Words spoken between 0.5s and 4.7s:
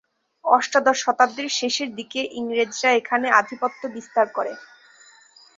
অষ্টাদশ শতাব্দীর শেষের দিকে ইংরেজরা এখানে আধিপত্য বিস্তার করে।